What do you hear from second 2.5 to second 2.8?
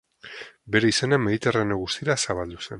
zen.